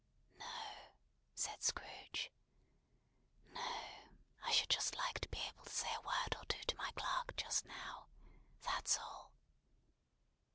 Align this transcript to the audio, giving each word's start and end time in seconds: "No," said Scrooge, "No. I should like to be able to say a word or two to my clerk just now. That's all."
"No," 0.39 0.47
said 1.35 1.61
Scrooge, 1.61 2.31
"No. 3.51 3.61
I 4.43 4.51
should 4.51 4.75
like 4.97 5.19
to 5.19 5.29
be 5.29 5.37
able 5.47 5.61
to 5.65 5.69
say 5.69 5.93
a 5.93 6.01
word 6.01 6.35
or 6.39 6.43
two 6.45 6.63
to 6.63 6.75
my 6.77 6.91
clerk 6.95 7.35
just 7.35 7.65
now. 7.65 8.07
That's 8.63 8.97
all." 8.97 9.31